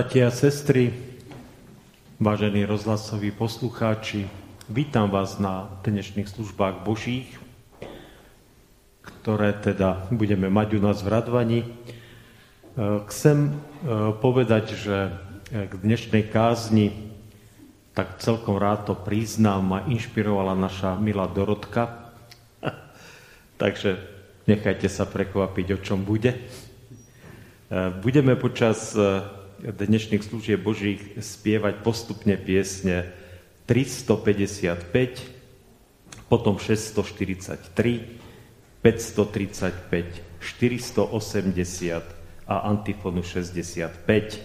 [0.00, 0.96] Bratia a sestry,
[2.16, 4.32] vážení rozhlasoví poslucháči,
[4.64, 7.28] vítam vás na dnešných službách Božích,
[9.04, 11.60] ktoré teda budeme mať u nás v Radvani.
[11.60, 11.68] E,
[13.12, 14.96] chcem e, povedať, že
[15.52, 16.96] k dnešnej kázni
[17.92, 22.08] tak celkom rád to priznám, ma inšpirovala naša milá Dorotka.
[23.60, 24.00] Takže
[24.48, 26.40] nechajte sa prekvapiť, o čom bude.
[26.40, 26.40] E,
[28.00, 28.96] budeme počas
[29.60, 33.12] dnešných služieb Božích spievať postupne piesne
[33.68, 34.80] 355,
[36.32, 37.68] potom 643,
[38.80, 42.02] 535, 480
[42.48, 44.40] a antifonu 65.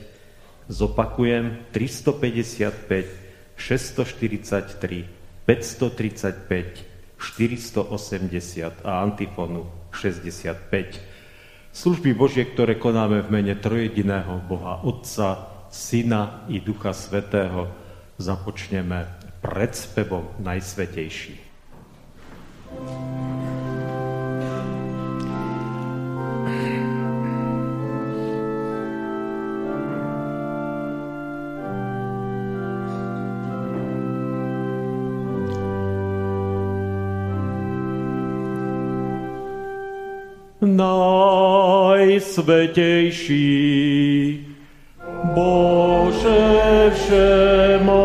[0.67, 3.07] Zopakujem 355,
[3.55, 5.07] 643,
[5.47, 6.83] 535,
[7.15, 11.14] 480 a antifonu 65
[11.75, 17.67] Služby Božie, ktoré konáme v mene trojediného Boha Otca, Syna i Ducha Svetého,
[18.15, 19.03] započneme
[19.43, 21.35] pred spevom Najsvetejší.
[42.15, 43.43] Najsvetejší.
[45.35, 47.95] Bože všemohúci,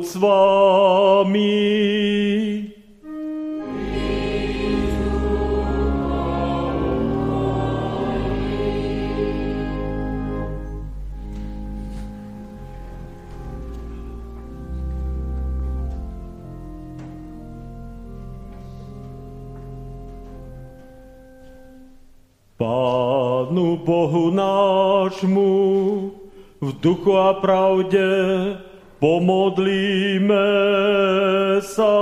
[0.00, 0.16] Boh buď s.
[22.60, 26.12] Pánu Bohu nášmu,
[26.60, 28.00] v duchu a pravde
[29.00, 30.48] pomodlíme
[31.64, 31.96] sa.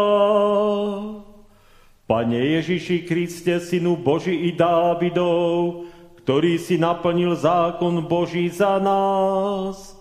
[2.09, 5.87] Pane Ježiši Kriste, Synu Boží i Dávidov,
[6.25, 9.95] ktorý si naplnil zákon Boží za nás,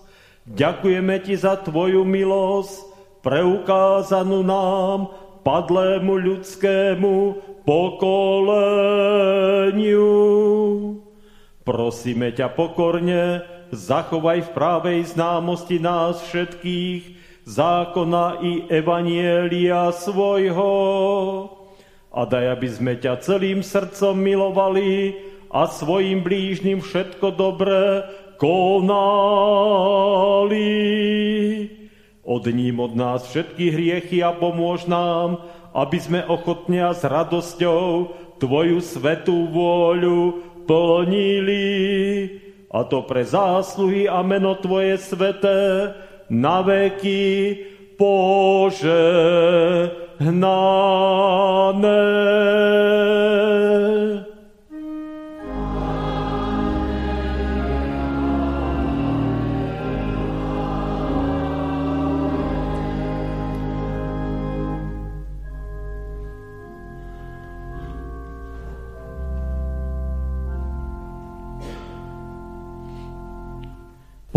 [0.48, 2.90] ďakujeme Ti za Tvoju milosť,
[3.22, 5.12] preukázanú nám,
[5.44, 7.14] padlému ľudskému
[7.64, 8.08] pokoleniu.
[11.64, 17.16] Prosíme ťa pokorne, zachovaj v právej známosti nás všetkých,
[17.48, 20.74] zákona i evanielia svojho.
[22.12, 25.16] A daj, aby sme ťa celým srdcom milovali
[25.52, 28.04] a svojim blížnym všetko dobré
[28.36, 28.98] konali.
[32.28, 35.40] Odním od nás všetky hriechy a pomôž nám,
[35.72, 41.66] aby sme ochotne a s radosťou Tvoju svetú vôľu plnili
[42.68, 45.94] a to pre zásluhy a meno Tvoje sveté
[46.28, 47.56] na veky
[47.96, 49.08] požehnané.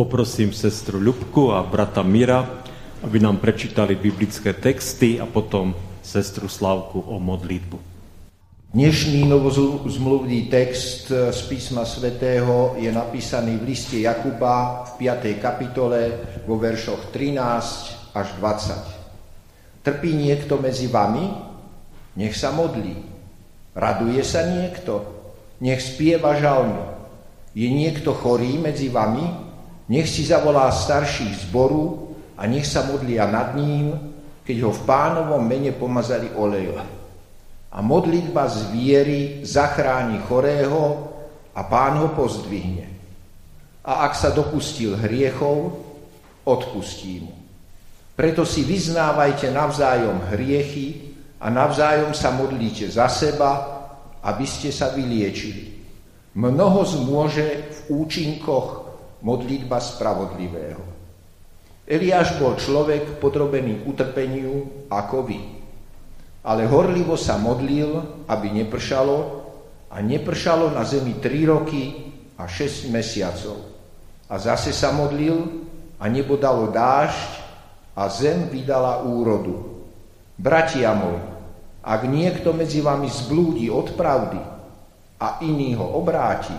[0.01, 2.65] Poprosím sestru Ľubku a brata Mira,
[3.05, 7.77] aby nám prečítali biblické texty a potom sestru Slavku o modlitbu.
[8.73, 15.37] Dnešný novozmluvný text z písma svätého je napísaný v liste Jakuba v 5.
[15.37, 16.17] kapitole
[16.49, 19.85] vo veršoch 13 až 20.
[19.85, 21.29] Trpí niekto medzi vami?
[22.17, 22.97] Nech sa modlí.
[23.77, 25.05] Raduje sa niekto?
[25.61, 26.89] Nech spieva žalmy.
[27.53, 29.50] Je niekto chorý medzi vami?
[29.91, 33.91] Nech si zavolá starších zboru a nech sa modlia nad ním,
[34.47, 36.87] keď ho v pánovom mene pomazali olejom.
[37.71, 41.11] A modlitba z viery zachráni chorého
[41.51, 42.87] a pán ho pozdvihne.
[43.83, 45.75] A ak sa dopustil hriechov,
[46.47, 47.35] odpustí mu.
[48.15, 53.51] Preto si vyznávajte navzájom hriechy a navzájom sa modlíte za seba,
[54.23, 55.83] aby ste sa vyliečili.
[56.39, 58.80] Mnoho zmôže v účinkoch
[59.21, 60.83] modlitba spravodlivého.
[61.85, 65.39] Eliáš bol človek podrobený utrpeniu ako vy.
[66.41, 69.17] Ale horlivo sa modlil, aby nepršalo
[69.91, 71.83] a nepršalo na zemi 3 roky
[72.39, 73.57] a 6 mesiacov.
[74.31, 75.37] A zase sa modlil
[76.01, 77.31] a nebo dalo dážď
[77.93, 79.85] a zem vydala úrodu.
[80.39, 81.21] Bratia moji,
[81.85, 84.41] ak niekto medzi vami zblúdi od pravdy
[85.21, 86.55] a iný ho obráti,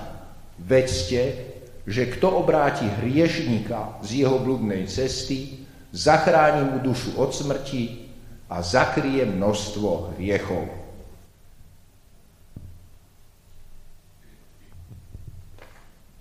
[0.63, 1.52] vedzte,
[1.87, 8.09] že kto obráti hriešníka z jeho bludnej cesty, zachráni mu dušu od smrti
[8.47, 10.83] a zakrie množstvo hriechov.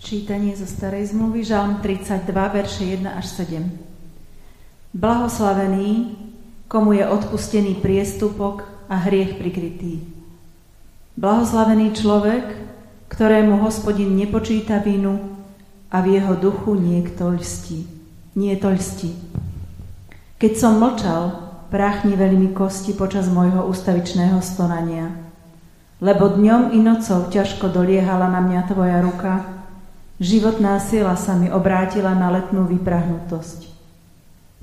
[0.01, 3.69] Čítanie zo Starej zmluvy, Žalm 32, verše 1 až 7.
[4.97, 6.17] Blahoslavený,
[6.65, 10.03] komu je odpustený priestupok a hriech prikrytý.
[11.15, 12.43] Blahoslavený človek,
[13.13, 15.30] ktorému hospodin nepočíta vinu
[15.91, 17.83] a v jeho duchu niekto lstí.
[18.33, 19.11] Nie to lstí.
[20.39, 21.35] Keď som mlčal,
[21.67, 25.11] práchniveli mi kosti počas môjho ustavičného stonania.
[26.01, 29.45] Lebo dňom i nocou ťažko doliehala na mňa tvoja ruka,
[30.17, 33.69] životná sila sa mi obrátila na letnú vyprahnutosť.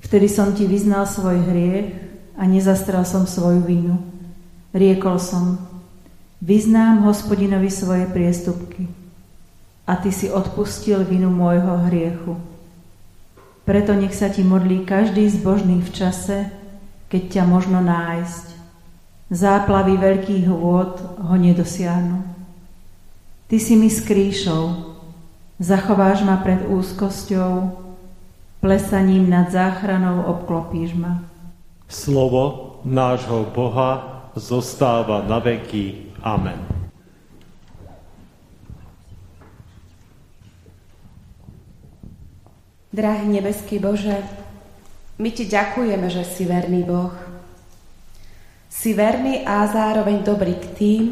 [0.02, 1.94] Vtedy som ti vyznal svoj hriech
[2.34, 4.00] a nezastrel som svoju vinu.
[4.72, 5.60] Riekol som,
[6.38, 8.86] Vyznám hospodinovi svoje priestupky
[9.88, 12.36] a ty si odpustil vinu môjho hriechu.
[13.64, 16.52] Preto nech sa ti modlí každý zbožný v čase,
[17.08, 18.46] keď ťa možno nájsť.
[19.32, 22.20] Záplavy veľkých vôd ho nedosiahnu.
[23.48, 24.92] Ty si mi skrýšou,
[25.56, 27.80] zachováš ma pred úzkosťou,
[28.60, 31.24] plesaním nad záchranou obklopíš ma.
[31.88, 36.12] Slovo nášho Boha zostáva na veky.
[36.20, 36.77] Amen.
[42.98, 44.26] Drahý nebeský Bože,
[45.22, 47.14] my Ti ďakujeme, že si verný Boh.
[48.66, 51.02] Si verný a zároveň dobrý k tým,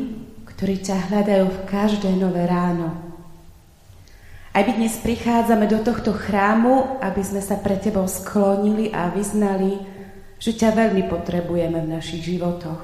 [0.51, 2.91] ktorí ťa hľadajú v každé nové ráno.
[4.51, 9.79] Aj my dnes prichádzame do tohto chrámu, aby sme sa pre Tebou sklonili a vyznali,
[10.43, 12.83] že ťa veľmi potrebujeme v našich životoch.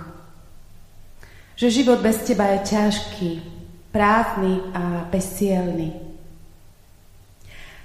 [1.59, 3.31] Že život bez Teba je ťažký,
[3.91, 6.12] prázdny a bezcielný.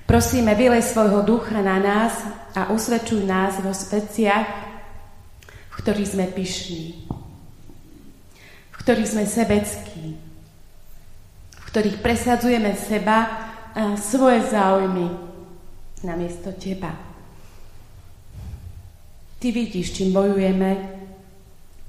[0.08, 2.24] Prosíme, vylej svojho ducha na nás
[2.56, 4.48] a usvedčuj nás vo veciach,
[5.68, 7.12] v ktorých sme pyšní,
[8.72, 10.16] v ktorých sme sebeckí,
[11.52, 13.18] v ktorých presadzujeme seba
[13.76, 15.12] a svoje záujmy
[16.08, 16.96] namiesto Teba.
[19.44, 20.72] Ty vidíš, čím bojujeme,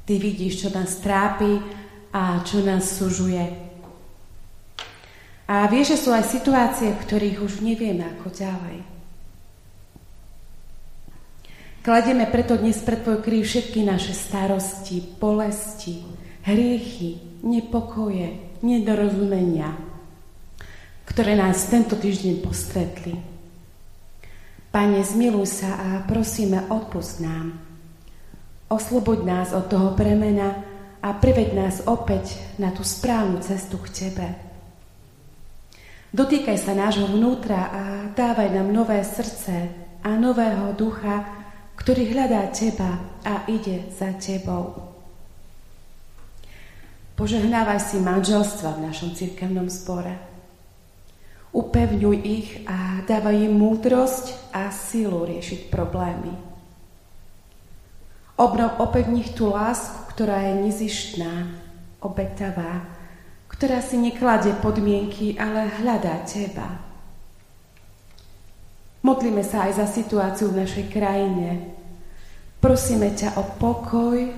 [0.02, 1.62] Ty vidíš, čo nás trápi
[2.10, 3.67] a čo nás sužuje.
[5.48, 8.84] A vieš, že sú aj situácie, v ktorých už nevieme ako ďalej.
[11.80, 16.04] Kladieme preto dnes pred Tvoj kríž všetky naše starosti, bolesti,
[16.44, 19.72] hriechy, nepokoje, nedorozumenia,
[21.08, 23.16] ktoré nás tento týždeň postretli.
[24.68, 27.56] Pane, zmiluj sa a prosíme, odpust nám.
[28.68, 30.60] Osloboď nás od toho premena
[31.00, 34.47] a priveď nás opäť na tú správnu cestu k Tebe.
[36.08, 37.82] Dotýkaj sa nášho vnútra a
[38.16, 39.68] dávaj nám nové srdce
[40.00, 41.20] a nového ducha,
[41.76, 44.88] ktorý hľadá Teba a ide za Tebou.
[47.12, 50.16] Požehnávaj si manželstva v našom cirkevnom zbore.
[51.52, 56.32] Upevňuj ich a dávaj im múdrosť a silu riešiť problémy.
[58.40, 58.80] Obnov
[59.12, 61.52] nich tú lásku, ktorá je nezištná,
[62.00, 62.97] obetavá,
[63.58, 66.78] ktorá si nekladie podmienky, ale hľadá teba.
[69.02, 71.74] Modlíme sa aj za situáciu v našej krajine.
[72.62, 74.30] Prosíme ťa o pokoj,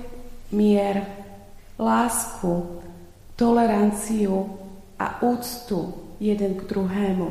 [0.57, 1.05] mier,
[1.77, 2.81] lásku,
[3.37, 4.57] toleranciu
[4.97, 7.29] a úctu jeden k druhému.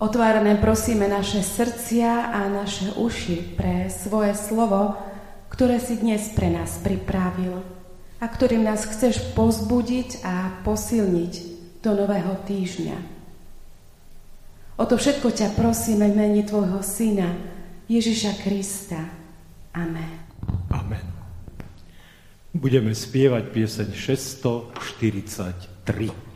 [0.00, 4.96] Otvárané prosíme naše srdcia a naše uši pre svoje slovo,
[5.52, 7.77] ktoré si dnes pre nás pripravil
[8.18, 11.32] a ktorým nás chceš pozbudiť a posilniť
[11.82, 12.98] do nového týždňa.
[14.78, 17.34] O to všetko ťa prosíme v mene Tvojho Syna,
[17.90, 19.08] Ježiša Krista.
[19.74, 20.18] Amen.
[20.70, 21.02] Amen.
[22.54, 26.27] Budeme spievať pieseň 643.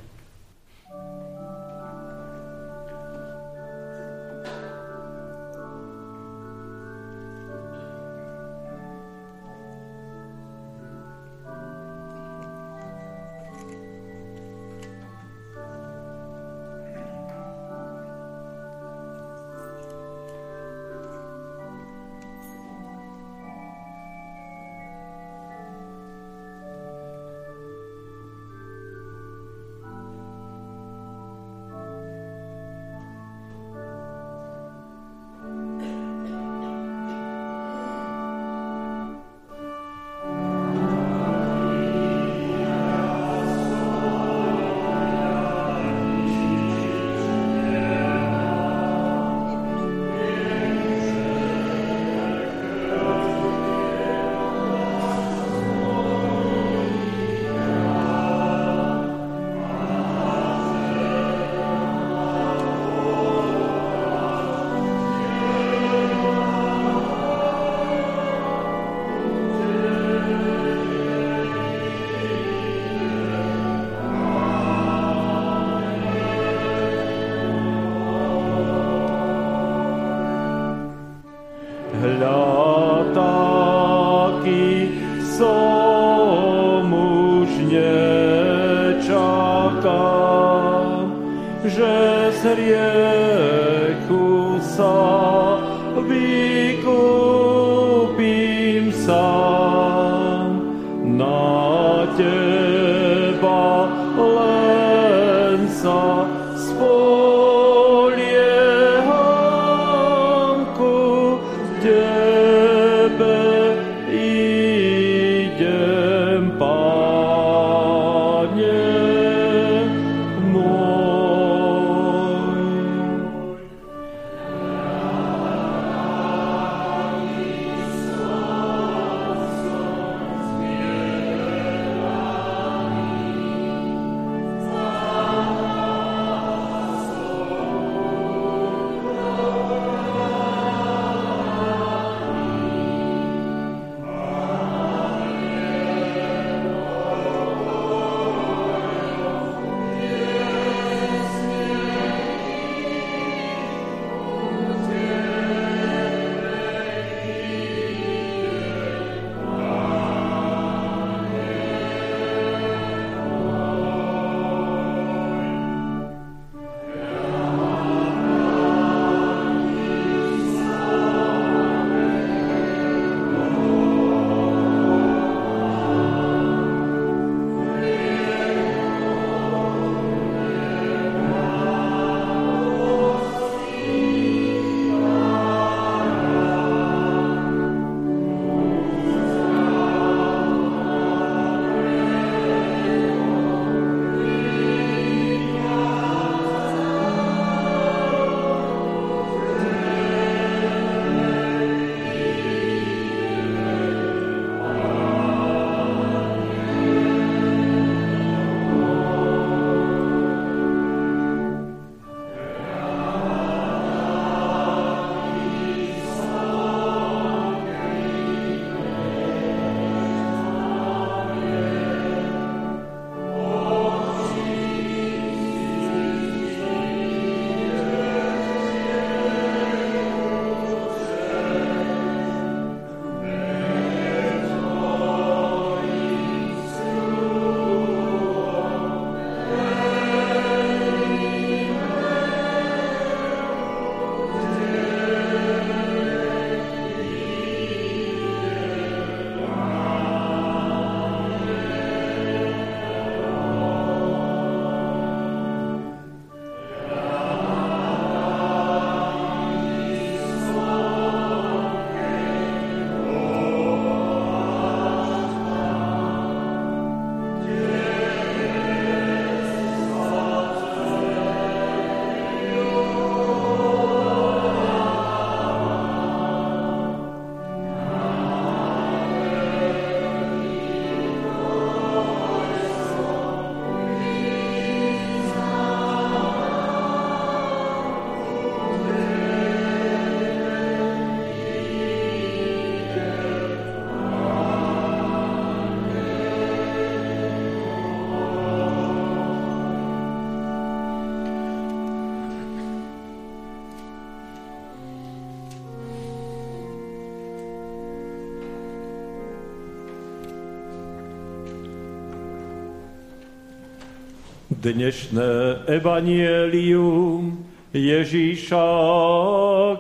[314.62, 317.42] Dnešné evanielium
[317.75, 318.68] Ježíša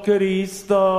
[0.02, 0.90] Krista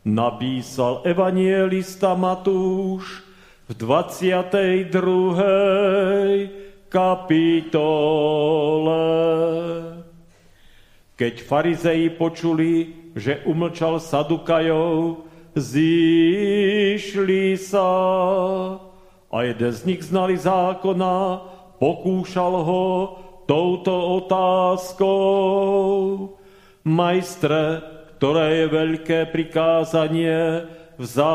[0.00, 3.20] napísal evanielista Matúš
[3.68, 4.96] v 22.
[6.88, 9.04] kapitole.
[11.20, 17.92] Keď farizeji počuli, že umlčal Sadukajov, zišli sa
[19.28, 21.51] a jeden z nich znali zákona
[21.82, 22.86] pokúšal ho
[23.50, 25.18] touto otázkou.
[26.86, 27.82] Majstre,
[28.22, 30.62] ktoré je veľké prikázanie
[30.94, 31.34] v zákone,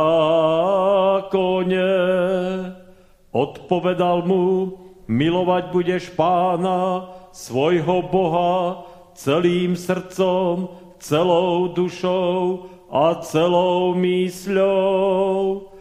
[3.36, 4.72] odpovedal mu,
[5.12, 8.88] milovať budeš pána, svojho Boha,
[9.20, 10.72] celým srdcom,
[11.04, 15.76] celou dušou a celou mysľou.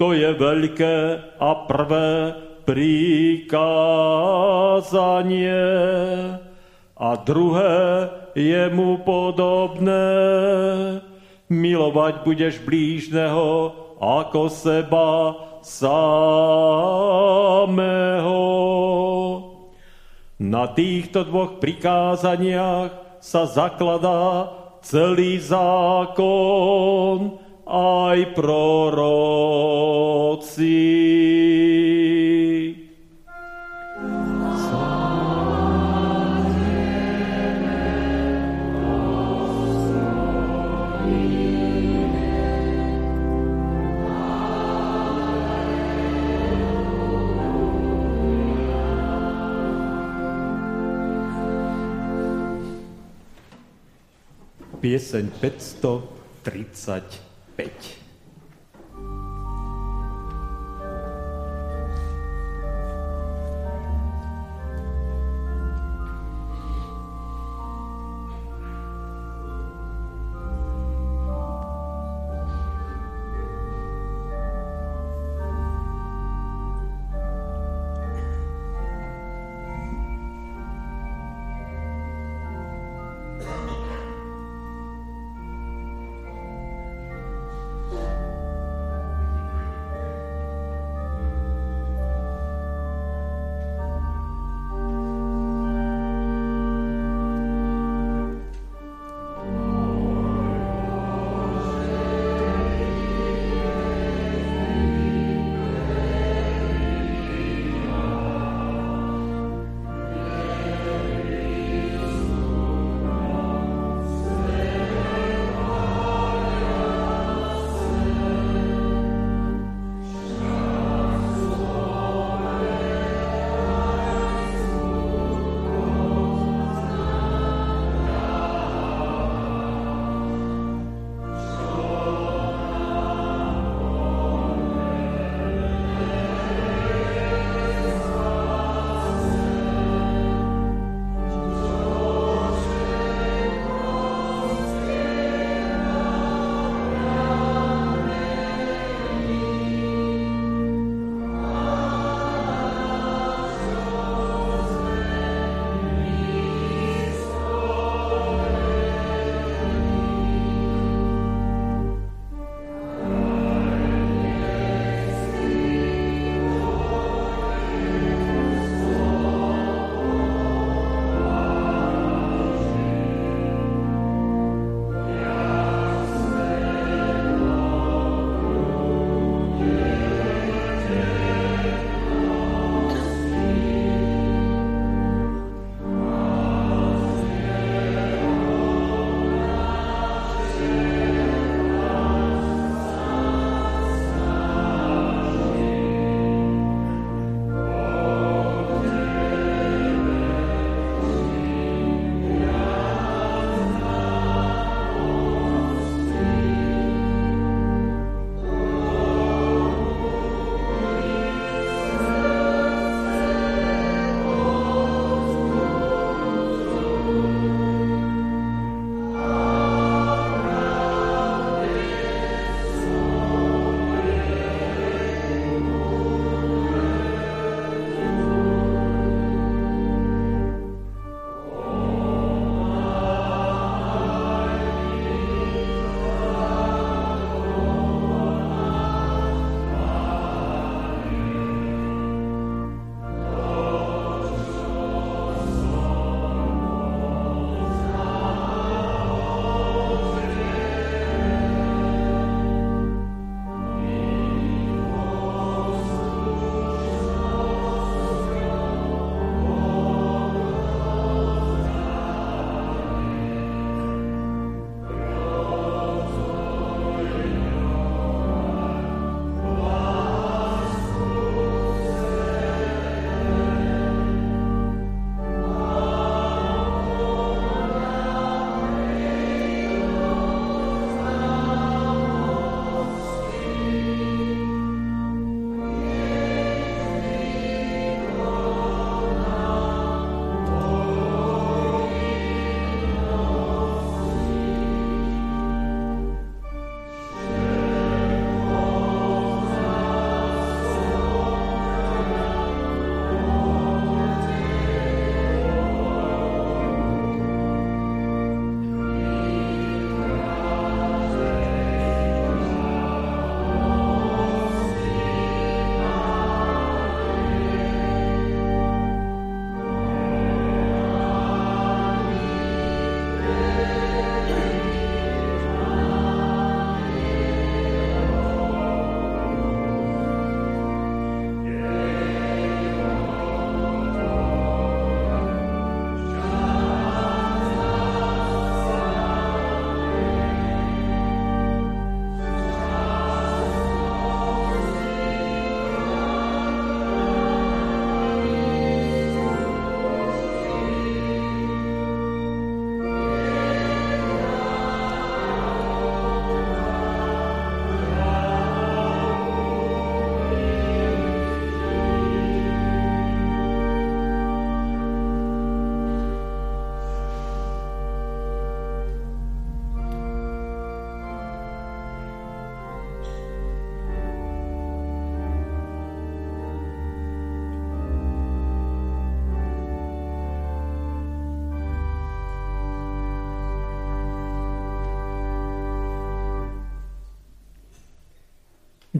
[0.00, 0.96] To je veľké
[1.36, 3.62] a prvé prikázanie
[6.98, 10.10] a druhé je mu podobné.
[11.46, 13.70] Milovať budeš blížneho
[14.02, 15.94] ako seba samého.
[20.36, 24.52] Na týchto dvoch prikázaniach sa zakladá
[24.84, 29.16] celý zákon aj proroci.
[54.86, 57.95] Pieseň 535.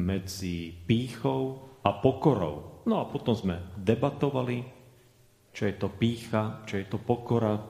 [0.00, 2.82] medzi pýchou a pokorou.
[2.88, 4.64] No a potom sme debatovali,
[5.52, 7.60] čo je to pícha, čo je to pokora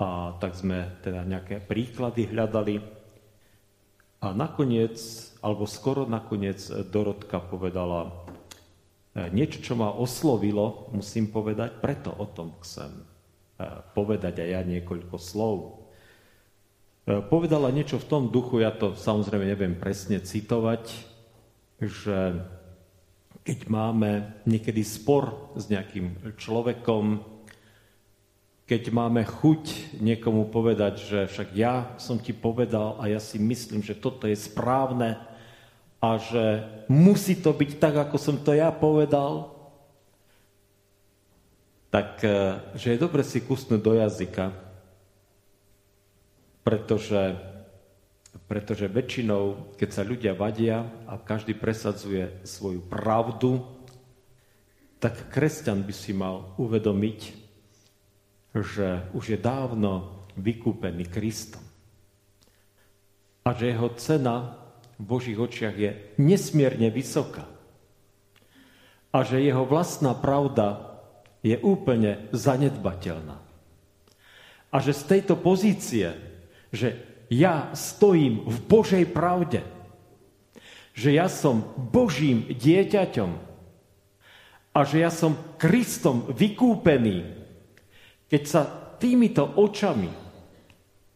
[0.00, 2.80] a tak sme teda nejaké príklady hľadali.
[4.20, 4.96] A nakoniec,
[5.40, 8.08] alebo skoro nakoniec Dorotka povedala,
[9.14, 13.04] niečo, čo ma oslovilo, musím povedať, preto o tom chcem e,
[13.90, 15.82] povedať aj ja niekoľko slov.
[17.10, 20.94] E, povedala niečo v tom duchu, ja to samozrejme neviem presne citovať,
[21.82, 22.38] že
[23.42, 27.24] keď máme niekedy spor s nejakým človekom,
[28.70, 33.82] keď máme chuť niekomu povedať, že však ja som ti povedal a ja si myslím,
[33.82, 35.18] že toto je správne,
[36.00, 36.44] a že
[36.88, 39.52] musí to byť tak, ako som to ja povedal,
[41.92, 44.48] tak e, že je dobre si kusnúť do jazyka,
[46.64, 47.36] pretože,
[48.48, 53.60] pretože väčšinou, keď sa ľudia vadia a každý presadzuje svoju pravdu,
[55.02, 57.20] tak kresťan by si mal uvedomiť,
[58.56, 61.64] že už je dávno vykúpený Kristom.
[63.44, 64.59] A že jeho cena
[65.00, 67.48] v Božích očiach je nesmierne vysoká.
[69.10, 71.00] A že jeho vlastná pravda
[71.40, 73.40] je úplne zanedbateľná.
[74.70, 76.12] A že z tejto pozície,
[76.68, 77.00] že
[77.32, 79.64] ja stojím v Božej pravde,
[80.92, 83.30] že ja som Božím dieťaťom
[84.76, 87.24] a že ja som Kristom vykúpený,
[88.28, 88.62] keď sa
[89.00, 90.12] týmito očami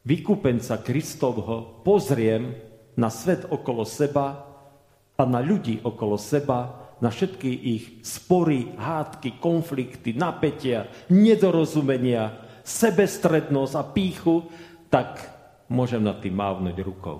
[0.08, 4.46] vykúpenca Kristovho pozriem na svet okolo seba
[5.14, 13.84] a na ľudí okolo seba, na všetky ich spory, hádky, konflikty, napätia, nedorozumenia, sebestrednosť a
[13.84, 14.48] píchu,
[14.88, 15.20] tak
[15.68, 17.18] môžem nad tým mávnuť rukou.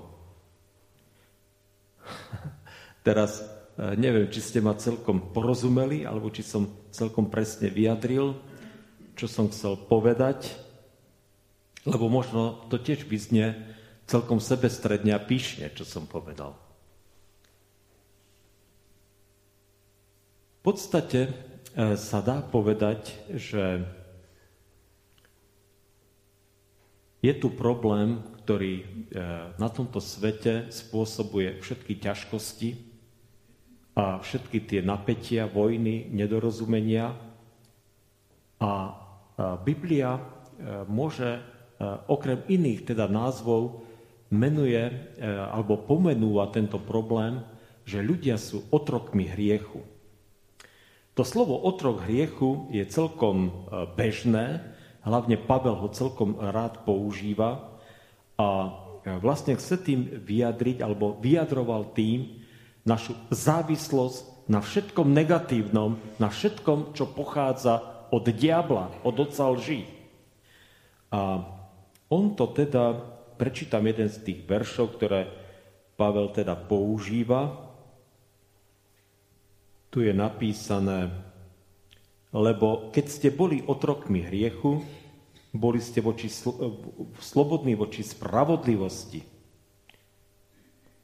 [3.07, 8.39] Teraz eh, neviem, či ste ma celkom porozumeli, alebo či som celkom presne vyjadril,
[9.15, 10.51] čo som chcel povedať,
[11.85, 13.55] lebo možno to tiež vyznie
[14.05, 16.53] celkom sebestredne a píšne, čo som povedal.
[20.61, 21.31] V podstate e,
[22.01, 23.85] sa dá povedať, že
[27.21, 28.85] je tu problém, ktorý e,
[29.61, 32.71] na tomto svete spôsobuje všetky ťažkosti
[33.97, 37.13] a všetky tie napätia, vojny, nedorozumenia.
[38.61, 38.73] A
[39.65, 40.21] Biblia e,
[40.89, 41.45] môže
[42.09, 43.84] okrem iných teda názvov
[44.33, 44.95] menuje e,
[45.27, 47.43] alebo pomenúva tento problém,
[47.85, 49.85] že ľudia sú otrokmi hriechu.
[51.15, 53.51] To slovo otrok hriechu je celkom e,
[53.95, 54.65] bežné,
[55.05, 57.79] hlavne Pavel ho celkom rád používa
[58.41, 58.69] a e,
[59.21, 62.43] vlastne chce tým vyjadriť, alebo vyjadroval tým
[62.85, 69.89] našu závislosť na všetkom negatívnom, na všetkom, čo pochádza od diabla, od oca lží.
[71.09, 71.41] A
[72.13, 75.31] on to teda prečítam jeden z tých veršov, ktoré
[75.95, 77.71] Pavel teda používa.
[79.95, 81.11] Tu je napísané,
[82.35, 84.83] lebo keď ste boli otrokmi hriechu,
[85.55, 86.27] boli ste voči,
[87.23, 89.23] slobodní voči spravodlivosti.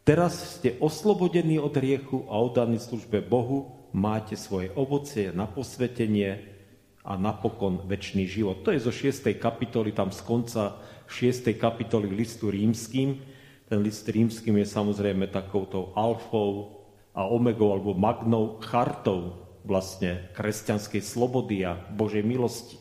[0.02, 6.50] Teraz ste oslobodení od hriechu a oddaní službe Bohu, máte svoje ovocie na posvetenie
[7.06, 8.66] a napokon väčší život.
[8.66, 9.38] To je zo 6.
[9.38, 11.50] kapitoly, tam z konca 6.
[11.58, 13.18] kapitoly listu rímským.
[13.66, 16.80] Ten list rímským je samozrejme takouto alfou
[17.10, 19.34] a omegou alebo magnou chartou
[19.66, 22.78] vlastne kresťanskej slobody a Božej milosti.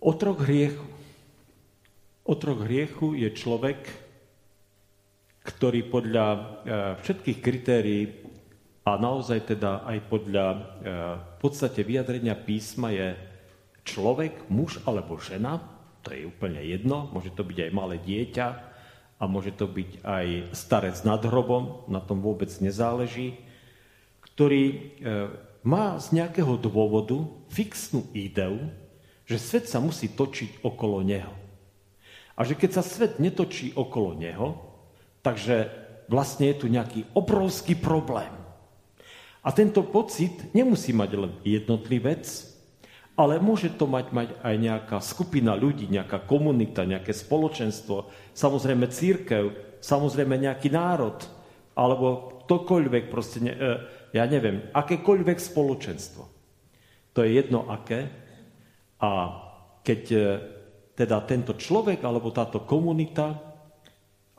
[0.00, 0.84] Otrok hriechu.
[2.28, 3.80] Otrok hriechu je človek,
[5.40, 6.40] ktorý podľa e,
[7.00, 8.02] všetkých kritérií
[8.84, 10.58] a naozaj teda aj podľa e,
[11.16, 13.16] v podstate vyjadrenia písma je
[13.82, 18.46] človek, muž alebo žena, to je úplne jedno, môže to byť aj malé dieťa
[19.20, 20.26] a môže to byť aj
[20.56, 23.36] starec nad hrobom, na tom vôbec nezáleží,
[24.24, 24.76] ktorý e,
[25.60, 28.72] má z nejakého dôvodu fixnú ideu,
[29.28, 31.36] že svet sa musí točiť okolo neho.
[32.34, 34.56] A že keď sa svet netočí okolo neho,
[35.20, 35.68] takže
[36.08, 38.32] vlastne je tu nejaký obrovský problém.
[39.40, 42.24] A tento pocit nemusí mať len jednotlivec,
[43.20, 49.76] ale môže to mať, mať aj nejaká skupina ľudí, nejaká komunita, nejaké spoločenstvo, samozrejme církev,
[49.84, 51.20] samozrejme nejaký národ,
[51.76, 53.68] alebo ktokoľvek, proste, ne, e,
[54.16, 56.22] ja neviem, akékoľvek spoločenstvo.
[57.12, 58.08] To je jedno aké.
[59.04, 59.36] A
[59.84, 60.20] keď e,
[60.96, 63.36] teda tento človek alebo táto komunita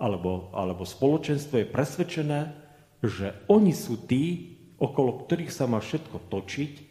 [0.01, 2.41] alebo, alebo spoločenstvo je presvedčené,
[3.05, 6.90] že oni sú tí, okolo ktorých sa má všetko točiť,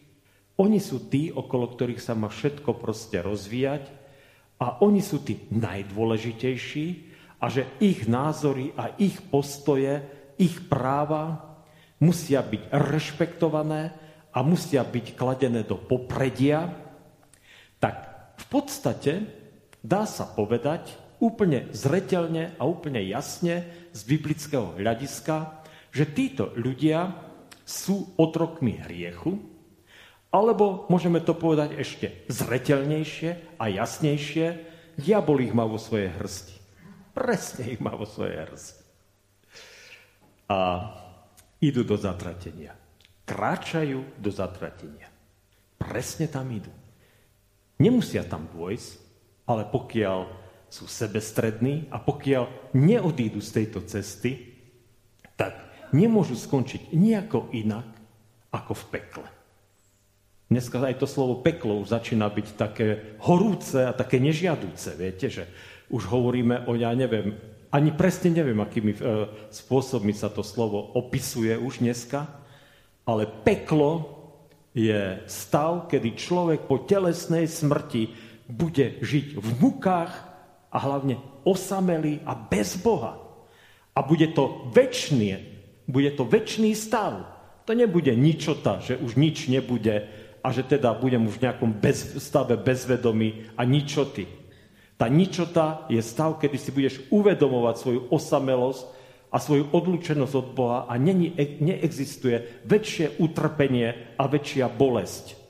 [0.60, 3.88] oni sú tí, okolo ktorých sa má všetko proste rozvíjať
[4.60, 6.86] a oni sú tí najdôležitejší
[7.40, 10.04] a že ich názory a ich postoje,
[10.36, 11.56] ich práva
[12.04, 13.82] musia byť rešpektované
[14.36, 16.68] a musia byť kladené do popredia,
[17.80, 17.96] tak
[18.36, 19.12] v podstate
[19.80, 20.92] dá sa povedať
[21.24, 23.64] úplne zretelne a úplne jasne
[23.96, 27.16] z biblického hľadiska, že títo ľudia
[27.64, 29.49] sú otrokmi hriechu,
[30.30, 34.46] alebo môžeme to povedať ešte zretelnejšie a jasnejšie,
[34.94, 36.54] diabol ich má vo svojej hrsti.
[37.10, 38.82] Presne ich má vo svojej hrsti.
[40.50, 40.58] A
[41.58, 42.78] idú do zatratenia.
[43.26, 45.10] Kráčajú do zatratenia.
[45.78, 46.70] Presne tam idú.
[47.82, 48.90] Nemusia tam dôjsť,
[49.50, 50.18] ale pokiaľ
[50.70, 54.54] sú sebestrední a pokiaľ neodídu z tejto cesty,
[55.34, 55.58] tak
[55.90, 57.86] nemôžu skončiť nejako inak
[58.54, 59.28] ako v pekle.
[60.50, 64.98] Dneska aj to slovo peklo už začína byť také horúce a také nežiadúce.
[64.98, 65.46] Viete, že
[65.94, 67.38] už hovoríme o, ja neviem,
[67.70, 69.00] ani presne neviem, akými e,
[69.54, 72.26] spôsobmi sa to slovo opisuje už dneska,
[73.06, 74.18] ale peklo
[74.74, 78.10] je stav, kedy človek po telesnej smrti
[78.50, 80.12] bude žiť v mukách
[80.74, 83.22] a hlavne osamelý a bez Boha.
[83.94, 85.38] A bude to väčšie,
[85.86, 87.38] bude to väčší stav.
[87.66, 90.10] To nebude ničota, že už nič nebude
[90.40, 94.24] a že teda budem už v nejakom bez, stave bezvedomí a ničoty.
[95.00, 98.84] Tá ničota je stav, kedy si budeš uvedomovať svoju osamelosť
[99.32, 101.32] a svoju odlučenosť od Boha a není,
[101.62, 105.40] neexistuje väčšie utrpenie a väčšia bolesť.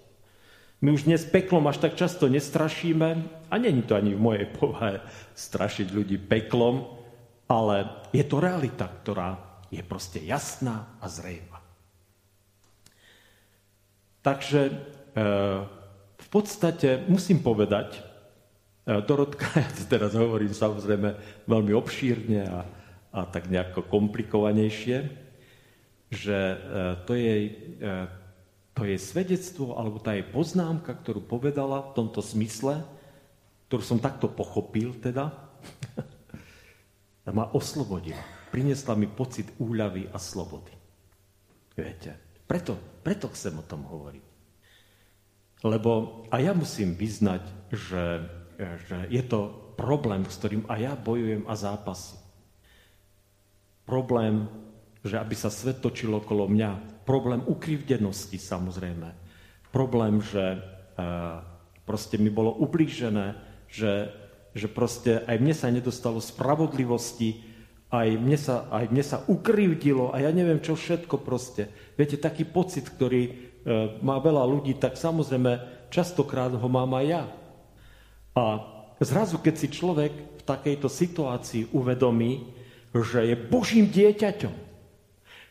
[0.81, 3.09] My už dnes peklom až tak často nestrašíme
[3.51, 5.03] a není to ani v mojej povahe
[5.35, 6.87] strašiť ľudí peklom,
[7.51, 11.50] ale je to realita, ktorá je proste jasná a zrejma.
[14.21, 14.73] Takže e,
[16.17, 18.01] v podstate musím povedať, e,
[19.01, 21.17] Dorotka, ja teraz hovorím samozrejme
[21.49, 22.61] veľmi obšírne a,
[23.17, 25.09] a tak nejako komplikovanejšie,
[26.13, 26.57] že e,
[27.09, 27.43] to jej
[28.71, 32.81] to je svedectvo, alebo tá je poznámka, ktorú povedala v tomto smysle,
[33.69, 35.37] ktorú som takto pochopil teda,
[37.37, 38.25] ma oslobodila.
[38.49, 40.73] Prinesla mi pocit úľavy a slobody.
[41.77, 42.17] Viete,
[42.49, 44.25] preto, preto chcem o tom hovoriť.
[45.65, 48.05] Lebo a ja musím vyznať, že,
[48.89, 52.21] že je to problém, s ktorým aj ja bojujem a zápasím.
[53.85, 54.49] Problém,
[55.05, 59.09] že aby sa svet točil okolo mňa, problém ukrivdenosti samozrejme.
[59.73, 60.59] Problém, že e,
[61.89, 63.37] proste mi bolo ublížené,
[63.67, 64.13] že,
[64.53, 67.50] že proste aj mne sa nedostalo spravodlivosti,
[67.91, 71.67] aj mne, sa, aj mne sa ukrivdilo a ja neviem čo všetko proste.
[71.99, 73.33] Viete, taký pocit, ktorý e,
[73.99, 77.23] má veľa ľudí, tak samozrejme častokrát ho mám aj ja.
[78.39, 78.45] A
[79.03, 82.55] zrazu, keď si človek v takejto situácii uvedomí,
[82.95, 84.55] že je Božím dieťaťom,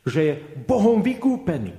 [0.08, 0.34] že je
[0.64, 1.76] Bohom vykúpený.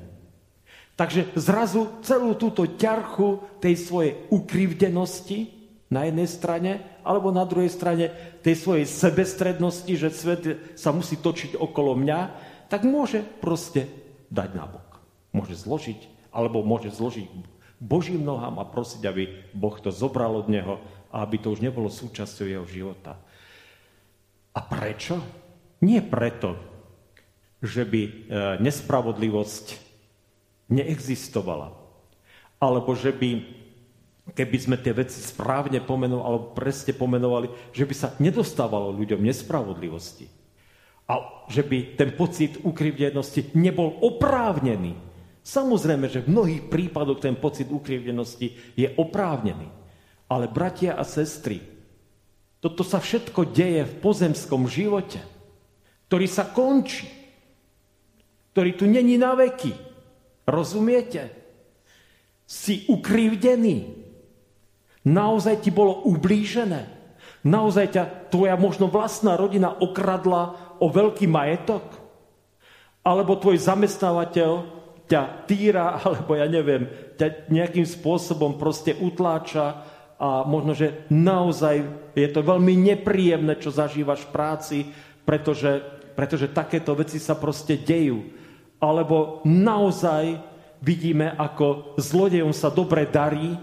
[0.93, 5.60] Takže zrazu celú túto ťarchu tej svojej ukrivdenosti
[5.91, 8.14] na jednej strane, alebo na druhej strane
[8.47, 10.43] tej svojej sebestrednosti, že svet
[10.78, 12.20] sa musí točiť okolo mňa,
[12.70, 13.91] tak môže proste
[14.30, 15.03] dať na bok.
[15.34, 17.26] Môže zložiť, alebo môže zložiť
[17.80, 19.22] Božím nohám a prosiť, aby
[19.57, 20.76] Boh to zobral od neho
[21.09, 23.16] a aby to už nebolo súčasťou jeho života.
[24.53, 25.16] A prečo?
[25.80, 26.61] Nie preto,
[27.64, 28.11] že by e,
[28.61, 29.66] nespravodlivosť
[30.68, 31.72] neexistovala,
[32.61, 33.30] alebo že by
[34.35, 40.26] keby sme tie veci správne pomenovali, alebo presne pomenovali, že by sa nedostávalo ľuďom nespravodlivosti.
[41.11, 44.95] A že by ten pocit ukrivdenosti nebol oprávnený.
[45.43, 49.66] Samozrejme, že v mnohých prípadoch ten pocit ukrivdenosti je oprávnený.
[50.31, 51.59] Ale bratia a sestry,
[52.62, 55.18] toto sa všetko deje v pozemskom živote,
[56.07, 57.09] ktorý sa končí,
[58.55, 59.72] ktorý tu není na veky.
[60.47, 61.33] Rozumiete?
[62.45, 64.00] Si ukrivdený.
[65.07, 67.01] Naozaj ti bolo ublížené.
[67.41, 71.85] Naozaj ťa tvoja možno vlastná rodina okradla o veľký majetok?
[73.01, 74.53] Alebo tvoj zamestnávateľ
[75.09, 76.87] ťa týra, alebo ja neviem,
[77.17, 79.83] ťa nejakým spôsobom proste utláča
[80.21, 81.81] a možno, že naozaj
[82.13, 84.79] je to veľmi nepríjemné, čo zažívaš v práci,
[85.25, 85.81] pretože,
[86.13, 88.29] pretože takéto veci sa proste dejú.
[88.77, 90.37] Alebo naozaj
[90.85, 93.57] vidíme, ako zlodejom sa dobre darí,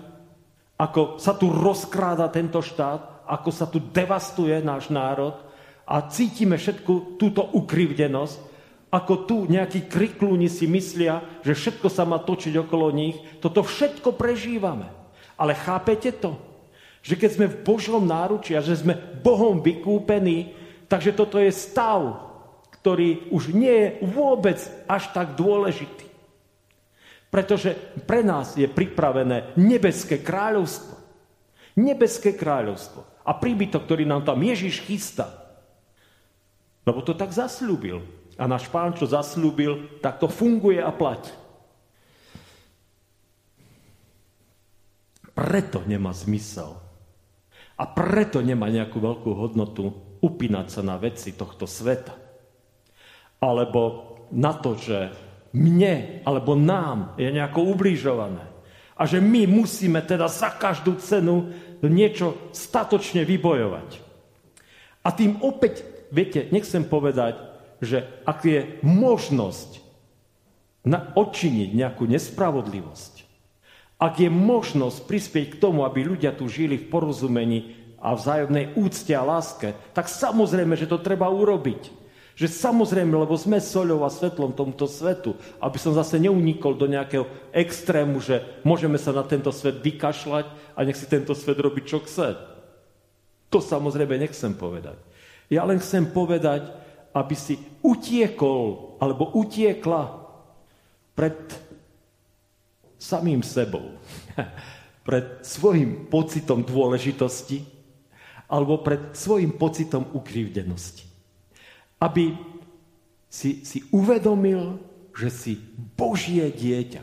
[0.77, 5.35] ako sa tu rozkráda tento štát, ako sa tu devastuje náš národ
[5.83, 8.37] a cítime všetku túto ukrivdenosť,
[8.87, 14.15] ako tu nejakí kriklúni si myslia, že všetko sa má točiť okolo nich, toto všetko
[14.15, 14.87] prežívame.
[15.35, 16.39] Ale chápete to?
[17.03, 20.55] Že keď sme v Božom náruči a že sme Bohom vykúpení,
[20.87, 22.25] takže toto je stav,
[22.79, 24.57] ktorý už nie je vôbec
[24.87, 26.06] až tak dôležitý.
[27.37, 27.77] Pretože
[28.09, 30.97] pre nás je pripravené nebeské kráľovstvo.
[31.77, 33.05] Nebeské kráľovstvo.
[33.21, 35.29] A príbytok, ktorý nám tam Ježiš chystá,
[36.81, 38.01] lebo to tak zasľúbil.
[38.41, 41.29] A náš pán, čo zasľúbil, tak to funguje a platí.
[45.37, 46.73] Preto nemá zmysel.
[47.77, 49.93] A preto nemá nejakú veľkú hodnotu
[50.25, 52.17] upínať sa na veci tohto sveta.
[53.37, 58.43] Alebo na to, že mne alebo nám je nejako ubližované.
[58.97, 61.53] A že my musíme teda za každú cenu
[61.85, 64.01] niečo statočne vybojovať.
[65.05, 67.37] A tým opäť viete, nechcem povedať,
[67.77, 69.85] že ak je možnosť
[70.87, 73.13] na, odčiniť nejakú nespravodlivosť,
[73.97, 79.09] ak je možnosť prispieť k tomu, aby ľudia tu žili v porozumení a vzájomnej úcte
[79.13, 81.96] a láske, tak samozrejme, že to treba urobiť.
[82.37, 87.25] Že samozrejme, lebo sme soľou a svetlom tomuto svetu, aby som zase neunikol do nejakého
[87.49, 90.45] extrému, že môžeme sa na tento svet vykašľať
[90.77, 92.37] a nech si tento svet robí, čo chce.
[93.49, 95.01] To samozrejme nechcem povedať.
[95.49, 96.69] Ja len chcem povedať,
[97.09, 100.29] aby si utiekol alebo utiekla
[101.17, 101.41] pred
[103.01, 103.97] samým sebou,
[105.09, 107.65] pred svojim pocitom dôležitosti
[108.45, 111.06] alebo pred svojim pocitom ukrivdenosti.
[111.97, 112.37] Aby
[113.27, 114.77] si, si uvedomil,
[115.17, 115.53] že si
[115.97, 117.01] Božie dieťa,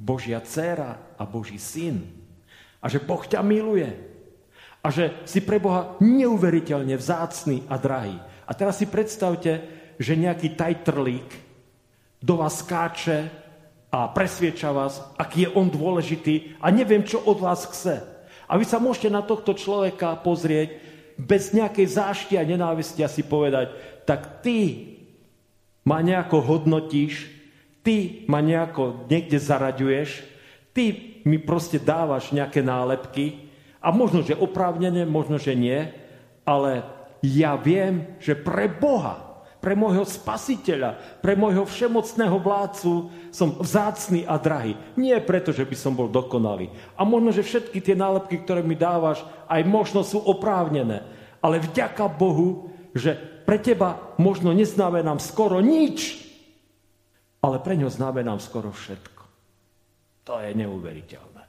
[0.00, 2.08] Božia dcéra a Boží syn.
[2.80, 4.10] A že Boh ťa miluje
[4.80, 8.16] a že si pre Boha neuveriteľne vzácný a drahý.
[8.48, 9.60] A teraz si predstavte,
[10.00, 11.28] že nejaký tajtrlík
[12.24, 13.28] do vás skáče
[13.92, 18.00] a presvieča vás, aký je on dôležitý a neviem, čo od vás chce.
[18.48, 20.80] A vy sa môžete na tohto človeka pozrieť
[21.20, 23.76] bez nejakej zášti a nenávisti a si povedať,
[24.10, 24.90] tak ty
[25.86, 27.30] ma nejako hodnotíš,
[27.86, 30.26] ty ma nejako niekde zaraďuješ,
[30.74, 33.46] ty mi proste dávaš nejaké nálepky
[33.78, 35.94] a možno, že oprávnene, možno, že nie,
[36.42, 36.82] ale
[37.22, 44.42] ja viem, že pre Boha, pre môjho spasiteľa, pre môjho všemocného vládcu som vzácný a
[44.42, 44.74] drahý.
[44.98, 46.66] Nie preto, že by som bol dokonalý.
[46.98, 51.06] A možno, že všetky tie nálepky, ktoré mi dávaš, aj možno sú oprávnené.
[51.38, 56.22] Ale vďaka Bohu, že pre teba možno neznamenám skoro nič,
[57.42, 59.26] ale pre ňo znamenám skoro všetko.
[60.22, 61.44] To je neuveriteľné.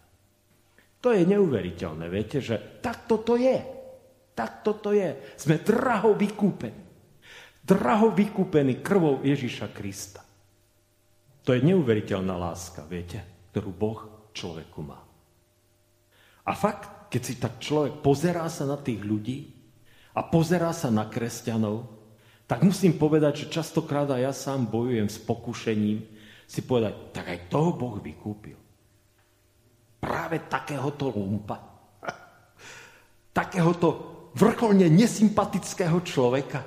[0.97, 3.62] To je neuveriteľné, viete, že takto to je.
[4.34, 5.14] Takto to je.
[5.38, 6.82] Sme draho vykúpení.
[7.62, 10.26] Draho vykúpení krvou Ježíša Krista.
[11.45, 13.22] To je neuveriteľná láska, viete,
[13.54, 13.99] ktorú Boh
[14.34, 14.97] človeku má.
[16.49, 19.51] A fakt, keď si tak človek pozerá sa na tých ľudí
[20.12, 21.88] a pozerá sa na kresťanov,
[22.47, 26.03] tak musím povedať, že častokrát aj ja sám bojujem s pokušením
[26.43, 28.62] si povedať, tak aj toho Boh vykúpil
[30.01, 31.62] práve takéhoto lumpa.
[33.38, 33.88] Takéhoto
[34.34, 36.66] vrcholne nesympatického človeka.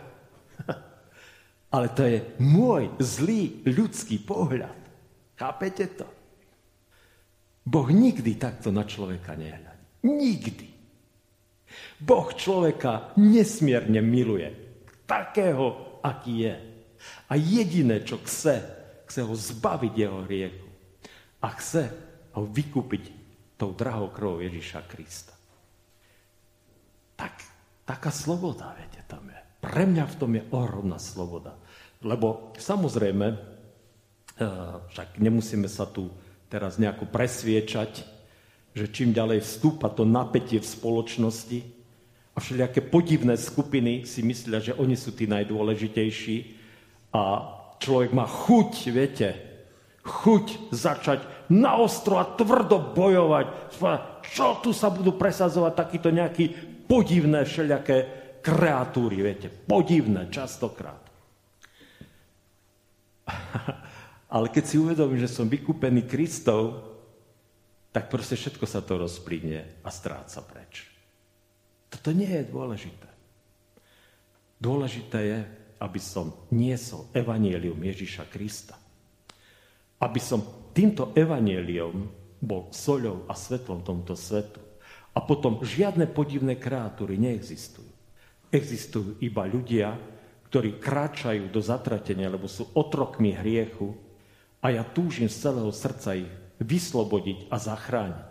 [1.74, 4.78] Ale to je môj zlý ľudský pohľad.
[5.34, 6.06] Chápete to?
[7.66, 10.06] Boh nikdy takto na človeka nehľadí.
[10.06, 10.68] Nikdy.
[12.00, 14.50] Boh človeka nesmierne miluje.
[15.06, 16.56] Takého, aký je.
[17.30, 18.64] A jediné, čo chce,
[19.06, 20.68] chce ho zbaviť jeho hriechu.
[21.44, 21.82] A chce
[22.34, 23.04] ho vykúpiť
[23.54, 25.32] tou drahou krvou Ježíša Krista.
[27.14, 27.34] Tak,
[27.86, 29.38] taká sloboda, viete, tam je.
[29.62, 31.54] Pre mňa v tom je ohromná sloboda.
[32.02, 33.38] Lebo samozrejme, eh,
[34.90, 36.10] však nemusíme sa tu
[36.50, 37.92] teraz nejako presviečať,
[38.74, 41.73] že čím ďalej vstúpa to napätie v spoločnosti
[42.34, 46.36] a všelijaké podivné skupiny si myslia, že oni sú tí najdôležitejší
[47.14, 47.22] a
[47.78, 49.28] človek má chuť, viete,
[50.02, 51.22] chuť začať
[51.54, 53.78] naostro a tvrdo bojovať.
[54.34, 56.50] Čo tu sa budú presazovať takíto nejakí
[56.90, 57.98] podivné všelijaké
[58.42, 61.00] kreatúry, viete, podivné častokrát.
[64.34, 66.82] Ale keď si uvedomím, že som vykúpený Kristov,
[67.94, 70.93] tak proste všetko sa to rozplynie a stráca preč.
[71.94, 73.08] Toto nie je dôležité.
[74.58, 75.40] Dôležité je,
[75.78, 78.74] aby som niesol evanielium Ježiša Krista.
[80.02, 80.42] Aby som
[80.74, 82.10] týmto evanieliom
[82.42, 84.58] bol soľou a svetlom tomto svetu.
[85.14, 87.86] A potom žiadne podivné kreatúry neexistujú.
[88.50, 89.94] Existujú iba ľudia,
[90.50, 93.94] ktorí kráčajú do zatratenia, lebo sú otrokmi hriechu
[94.58, 98.30] a ja túžim z celého srdca ich vyslobodiť a zachrániť.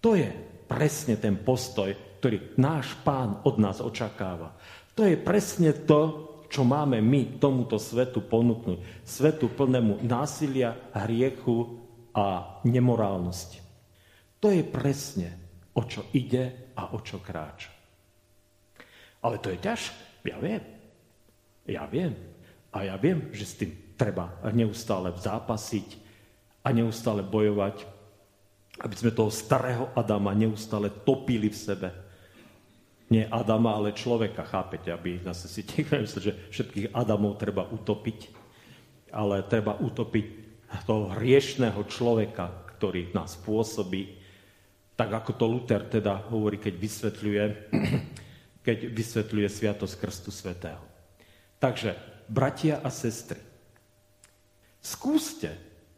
[0.00, 0.28] To je
[0.64, 4.52] presne ten postoj, ktorý náš pán od nás očakáva.
[4.92, 9.02] To je presne to, čo máme my tomuto svetu ponúknuť.
[9.02, 11.80] Svetu plnému násilia, hriechu
[12.12, 13.64] a nemorálnosti.
[14.44, 15.28] To je presne,
[15.72, 17.72] o čo ide a o čo kráča.
[19.24, 20.62] Ale to je ťažké, ja viem.
[21.64, 22.12] Ja viem.
[22.72, 26.10] A ja viem, že s tým treba neustále zápasiť,
[26.60, 27.88] a neustále bojovať,
[28.80, 31.88] aby sme toho starého Adama neustále topili v sebe.
[33.10, 38.30] Nie Adama, ale človeka, chápete, aby zase si myslel, že všetkých Adamov treba utopiť,
[39.10, 40.26] ale treba utopiť
[40.86, 44.14] toho hriešného človeka, ktorý nás pôsobí,
[44.94, 47.44] tak ako to Luther teda hovorí, keď vysvetľuje,
[48.66, 50.84] keď vysvetľuje Sviatosť Krstu Svetého.
[51.58, 51.98] Takže,
[52.30, 53.42] bratia a sestry,
[54.78, 55.50] skúste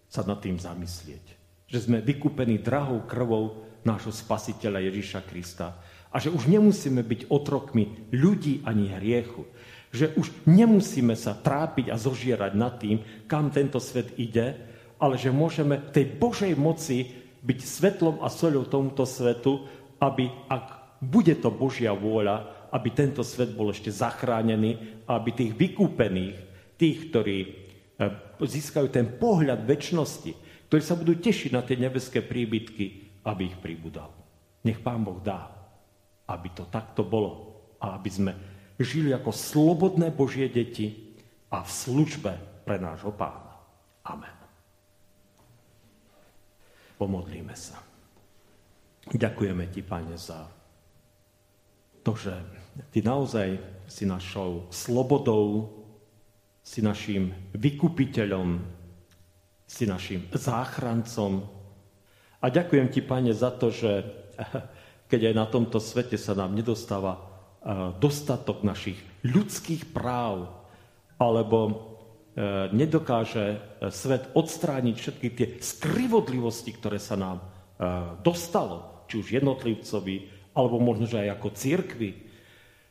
[0.09, 1.25] sa nad tým zamyslieť.
[1.69, 5.77] Že sme vykúpení drahou krvou nášho spasiteľa Ježíša Krista
[6.13, 9.49] a že už nemusíme byť otrokmi ľudí ani hriechu.
[9.93, 14.57] Že už nemusíme sa trápiť a zožierať nad tým, kam tento svet ide,
[15.01, 17.11] ale že môžeme v tej Božej moci
[17.43, 19.67] byť svetlom a soľou tomuto svetu,
[19.99, 26.37] aby, ak bude to Božia vôľa, aby tento svet bol ešte zachránený, aby tých vykúpených,
[26.79, 27.63] tých, ktorí
[28.03, 28.09] E,
[28.43, 30.33] získajú ten pohľad väčšnosti,
[30.67, 32.85] ktorí sa budú tešiť na tie nebeské príbytky,
[33.29, 34.11] aby ich pribudal.
[34.67, 35.52] Nech Pán Boh dá,
[36.33, 38.33] aby to takto bolo a aby sme
[38.81, 41.13] žili ako slobodné Božie deti
[41.53, 42.33] a v službe
[42.65, 43.53] pre nášho Pána.
[44.09, 44.37] Amen.
[46.97, 47.79] Pomodlíme sa.
[49.13, 50.47] Ďakujeme Ti, Pane, za
[52.03, 52.35] to, že
[52.91, 53.49] Ty naozaj
[53.91, 55.69] si našou slobodou
[56.63, 58.63] si našim vykupiteľom,
[59.67, 61.43] si našim záchrancom.
[62.39, 64.07] A ďakujem ti, Pane, za to, že
[65.13, 67.21] keď aj na tomto svete sa nám nedostáva eh,
[68.01, 70.49] dostatok našich ľudských práv,
[71.21, 77.53] alebo eh, nedokáže eh, svet odstrániť všetky tie skrivodlivosti, ktoré sa nám
[78.23, 82.11] dostalo, či už jednotlivcovi, alebo možno, že aj ako církvi,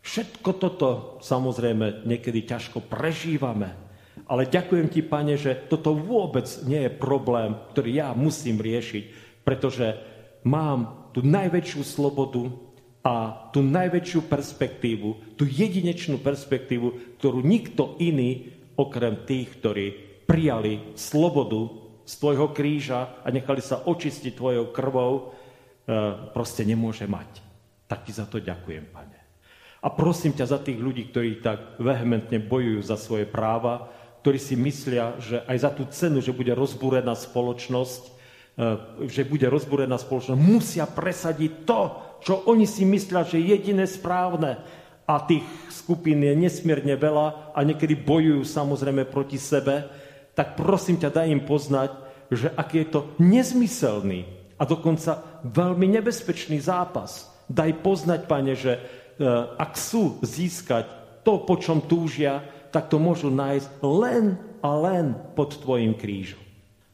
[0.01, 0.89] Všetko toto
[1.21, 3.77] samozrejme niekedy ťažko prežívame.
[4.25, 9.03] Ale ďakujem ti, pane, že toto vôbec nie je problém, ktorý ja musím riešiť,
[9.45, 10.01] pretože
[10.41, 12.51] mám tú najväčšiu slobodu
[13.01, 19.85] a tú najväčšiu perspektívu, tú jedinečnú perspektívu, ktorú nikto iný, okrem tých, ktorí
[20.25, 21.69] prijali slobodu
[22.05, 25.21] z tvojho kríža a nechali sa očistiť tvojou krvou, e,
[26.33, 27.41] proste nemôže mať.
[27.89, 29.19] Tak ti za to ďakujem, pane.
[29.81, 33.89] A prosím ťa za tých ľudí, ktorí tak vehementne bojujú za svoje práva,
[34.21, 38.20] ktorí si myslia, že aj za tú cenu, že bude rozbúrená spoločnosť,
[39.07, 41.81] že bude rozbúrená spoločnosť, musia presadiť to,
[42.21, 44.61] čo oni si myslia, že je jediné správne.
[45.09, 45.43] A tých
[45.73, 49.89] skupín je nesmierne veľa a niekedy bojujú samozrejme proti sebe,
[50.37, 51.91] tak prosím ťa, daj im poznať,
[52.31, 54.23] že aký je to nezmyselný
[54.55, 57.27] a dokonca veľmi nebezpečný zápas.
[57.51, 58.79] Daj poznať, pane, že
[59.21, 60.89] E, ak chcú získať
[61.21, 62.41] to, po čom túžia,
[62.73, 64.33] tak to môžu nájsť len
[64.65, 66.40] a len pod tvojim krížom.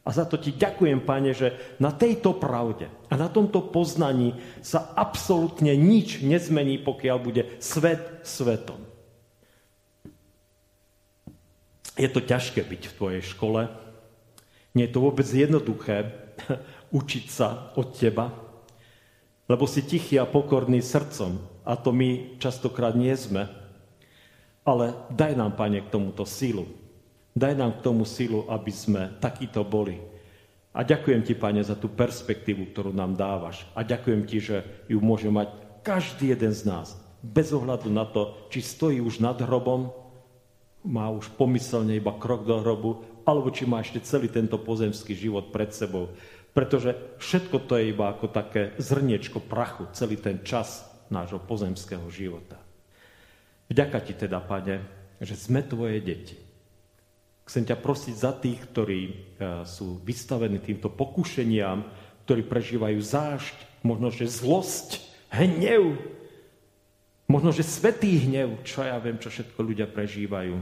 [0.07, 4.95] A za to ti ďakujem, pane, že na tejto pravde a na tomto poznaní sa
[4.95, 8.79] absolútne nič nezmení, pokiaľ bude svet svetom.
[11.99, 13.67] Je to ťažké byť v tvojej škole.
[14.79, 16.15] Nie je to vôbec jednoduché,
[16.95, 18.31] učiť sa od teba,
[19.51, 21.35] lebo si tichý a pokorný srdcom
[21.67, 23.51] a to my častokrát nie sme.
[24.63, 26.86] Ale daj nám, Pane, k tomuto sílu.
[27.37, 30.01] Daj nám k tomu sílu, aby sme takíto boli.
[30.73, 33.61] A ďakujem Ti, Pane, za tú perspektívu, ktorú nám dávaš.
[33.77, 34.57] A ďakujem Ti, že
[34.89, 35.53] ju môže mať
[35.85, 36.97] každý jeden z nás.
[37.21, 39.93] Bez ohľadu na to, či stojí už nad hrobom,
[40.81, 45.53] má už pomyselne iba krok do hrobu, alebo či má ešte celý tento pozemský život
[45.53, 46.17] pred sebou.
[46.57, 52.57] Pretože všetko to je iba ako také zrniečko prachu, celý ten čas nášho pozemského života.
[53.69, 54.81] Vďaka ti teda, Pane,
[55.21, 56.46] že sme tvoje deti.
[57.47, 59.13] Chcem ťa prosiť za tých, ktorí e,
[59.63, 61.79] sú vystavení týmto pokušeniam,
[62.27, 63.55] ktorí prežívajú zášť,
[63.87, 64.99] možno, že zlosť,
[65.31, 65.95] hnev,
[67.31, 70.59] možno, že svetý hnev, čo ja viem, čo všetko ľudia prežívajú.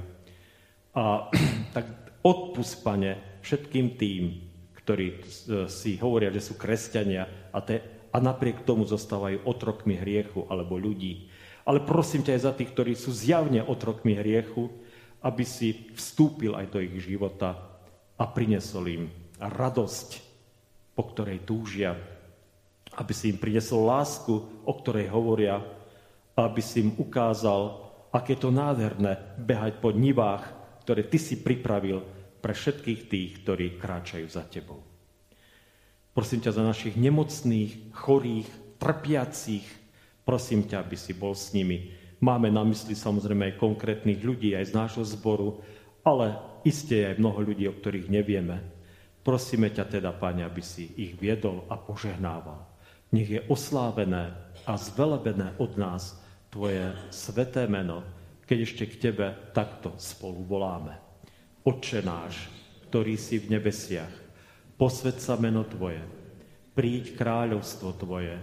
[0.94, 1.34] A
[1.76, 1.90] tak
[2.22, 4.46] odpust, Pane, všetkým tým,
[4.78, 5.18] ktorí e,
[5.66, 7.82] si hovoria, že sú kresťania a, te,
[8.14, 11.34] a napriek tomu zostávajú otrokmi hriechu alebo ľudí.
[11.66, 14.70] Ale prosím ťa aj za tých, ktorí sú zjavne otrokmi hriechu,
[15.26, 17.58] aby si vstúpil aj do ich života
[18.14, 19.04] a prinesol im
[19.42, 20.10] radosť,
[20.94, 21.98] po ktorej túžia,
[22.96, 25.60] aby si im prinesol lásku, o ktorej hovoria,
[26.38, 27.82] aby si im ukázal,
[28.14, 30.46] aké to nádherné behať po nivách,
[30.86, 32.06] ktoré ty si pripravil
[32.40, 34.80] pre všetkých tých, ktorí kráčajú za tebou.
[36.16, 38.48] Prosím ťa za našich nemocných, chorých,
[38.80, 39.66] trpiacich,
[40.24, 41.92] prosím ťa, aby si bol s nimi.
[42.26, 45.62] Máme na mysli samozrejme aj konkrétnych ľudí, aj z nášho zboru,
[46.02, 46.34] ale
[46.66, 48.66] iste aj mnoho ľudí, o ktorých nevieme.
[49.22, 52.66] Prosíme ťa teda, Pane, aby si ich viedol a požehnával.
[53.14, 54.34] Nech je oslávené
[54.66, 56.18] a zvelebené od nás
[56.50, 58.02] Tvoje sveté meno,
[58.50, 60.98] keď ešte k Tebe takto spolu voláme.
[61.62, 62.50] Otče náš,
[62.90, 64.14] ktorý si v nebesiach,
[64.82, 66.02] posved sa meno Tvoje,
[66.74, 68.34] príď kráľovstvo Tvoje,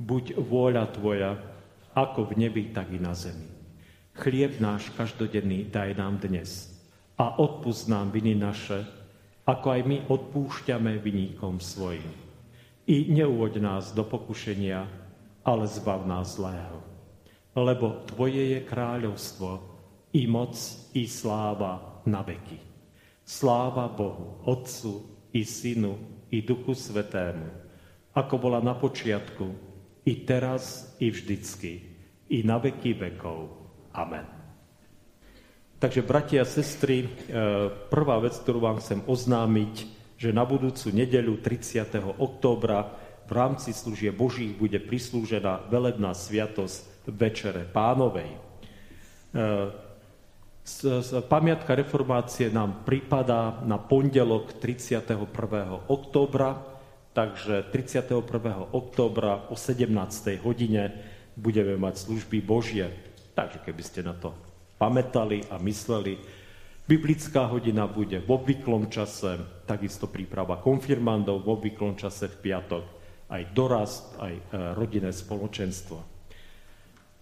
[0.00, 1.57] buď vôľa Tvoja,
[1.98, 3.50] ako v nebi, tak i na zemi.
[4.14, 6.70] Chlieb náš každodenný daj nám dnes
[7.18, 8.86] a odpust nám viny naše,
[9.42, 12.06] ako aj my odpúšťame viníkom svojim.
[12.86, 14.86] I neuvoď nás do pokušenia,
[15.42, 16.78] ale zbav nás zlého.
[17.58, 19.50] Lebo Tvoje je kráľovstvo,
[20.14, 20.54] i moc,
[20.94, 22.56] i sláva, na veky.
[23.28, 25.04] Sláva Bohu, Otcu
[25.36, 27.44] i Synu i Duchu Svetému,
[28.16, 29.52] ako bola na počiatku,
[30.08, 31.87] i teraz, i vždycky,
[32.28, 33.48] i na veky vekov.
[33.96, 34.26] Amen.
[35.78, 37.08] Takže, bratia a sestry, e,
[37.86, 39.74] prvá vec, ktorú vám chcem oznámiť,
[40.18, 42.18] že na budúcu nedeľu 30.
[42.18, 42.98] októbra
[43.28, 48.34] v rámci služie Božích bude prislúžená velebná sviatosť Večere Pánovej.
[48.34, 48.38] E,
[51.30, 55.16] Pamiatka reformácie nám pripadá na pondelok 31.
[55.88, 56.60] októbra,
[57.16, 58.68] takže 31.
[58.76, 59.88] októbra o 17.
[60.44, 60.92] hodine
[61.38, 62.90] budeme mať služby Božie.
[63.38, 64.34] Takže keby ste na to
[64.82, 66.18] pamätali a mysleli,
[66.90, 72.84] biblická hodina bude v obvyklom čase, takisto príprava konfirmandov v obvyklom čase v piatok,
[73.30, 74.42] aj dorast, aj e,
[74.74, 76.18] rodinné spoločenstvo.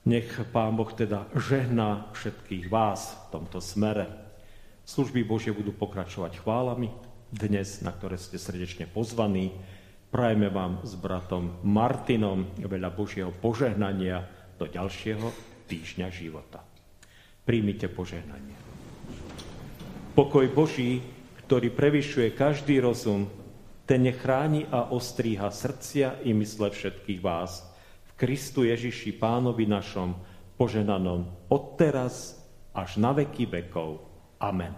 [0.07, 4.07] Nech Pán Boh teda žehná všetkých vás v tomto smere.
[4.87, 6.95] Služby Božie budú pokračovať chválami
[7.35, 9.51] dnes, na ktoré ste srdečne pozvaní.
[10.17, 14.25] Prajeme vám s bratom Martinom veľa Božieho požehnania
[14.57, 15.29] do ďalšieho
[15.69, 16.65] týždňa života.
[17.45, 18.57] Príjmite požehnanie.
[20.17, 21.05] Pokoj Boží,
[21.45, 23.29] ktorý prevyšuje každý rozum,
[23.85, 27.69] ten nechráni a ostríha srdcia i mysle všetkých vás,
[28.17, 30.17] Kristu Ježiši, pánovi našom,
[30.57, 32.41] poženanom od teraz
[32.73, 34.01] až na veky vekov.
[34.41, 34.73] Amen.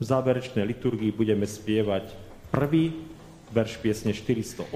[0.00, 2.16] V záverečnej liturgii budeme spievať
[2.48, 3.12] prvý
[3.54, 4.74] verš piesne 480,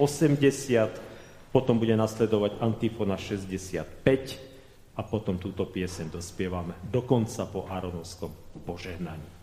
[1.51, 8.31] potom bude nasledovať antifona 65 a potom túto piesen dospievame dokonca po Aronovskom
[8.63, 9.38] požehnaní.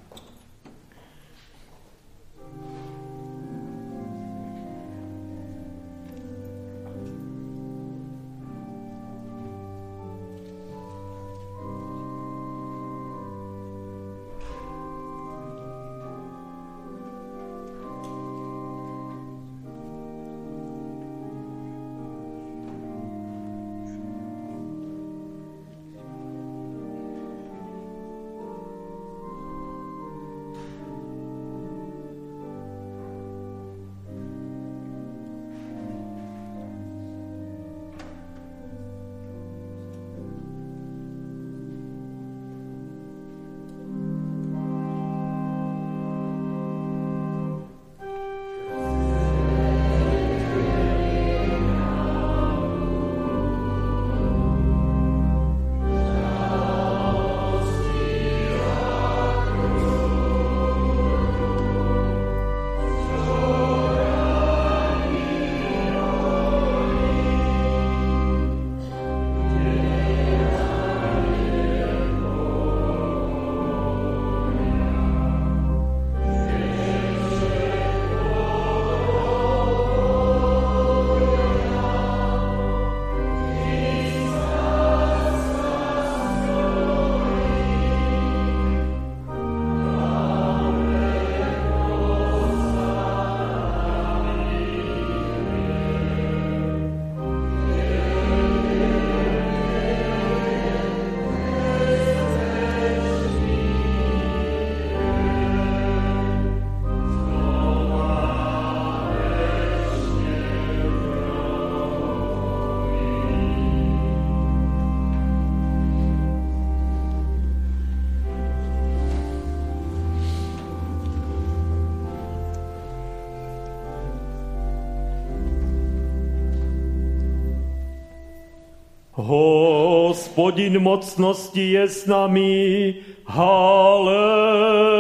[130.36, 132.94] Hospodin mocnosti je s nami.
[133.24, 134.95] Halleluja.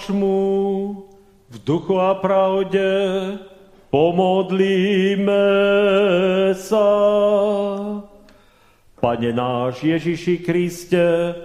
[0.00, 0.96] Nášmu
[1.52, 2.88] v duchu a pravde
[3.92, 5.44] pomodlíme
[6.56, 6.88] sa.
[8.96, 11.36] Pane náš Ježiši Kriste,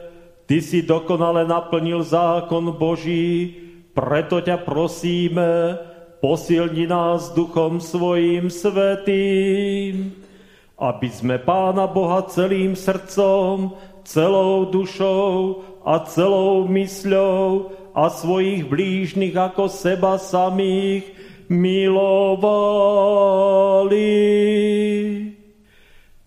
[0.45, 3.57] Ty si dokonale naplnil zákon Boží,
[3.91, 5.75] preto ťa prosíme,
[6.21, 10.13] posilni nás duchom svojim svetým,
[10.79, 13.73] aby sme Pána Boha celým srdcom,
[14.05, 21.07] celou dušou a celou mysľou a svojich blížnych ako seba samých
[21.47, 21.95] milovali.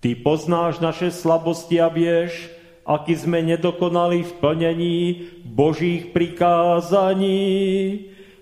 [0.01, 2.49] Ty poznáš naše slabosti a vieš,
[2.89, 7.37] aký sme nedokonali v plnení Božích prikázaní.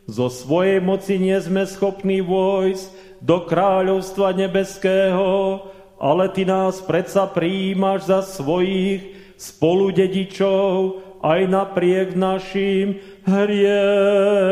[0.07, 5.67] Zo svojej moci nie sme schopní vojsť do kráľovstva nebeského,
[5.99, 9.03] ale Ty nás predsa prijímaš za svojich
[9.35, 14.47] spoludedičov aj napriek našim hriechom.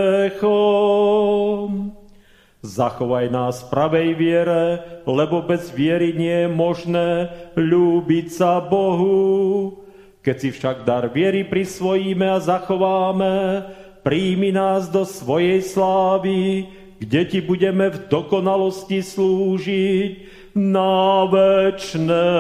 [2.64, 9.84] Zachovaj nás v pravej viere, lebo bez viery nie je možné ľúbiť sa Bohu.
[10.24, 13.68] Keď si však dar viery prisvojíme a zachováme,
[14.00, 16.64] príjmi nás do svojej slávy,
[16.96, 20.12] kde ti budeme v dokonalosti slúžiť
[20.56, 22.30] na večné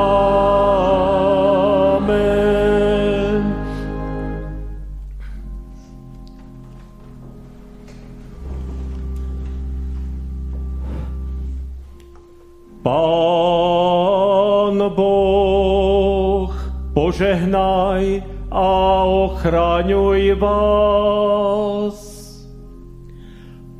[12.83, 16.49] Pán Boh,
[16.93, 21.97] požehnaj a ochraňuj vás.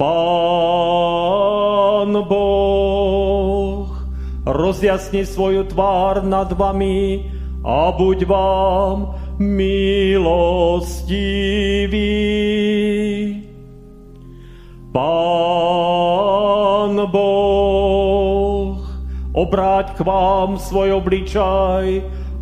[0.02, 3.94] Pán Boh,
[4.42, 7.30] rozjasni svoju tvár nad vami
[7.62, 10.34] a buď vám milostivý.
[14.90, 18.82] Pán Boh,
[19.38, 22.23] obráť k vám svoj obličaj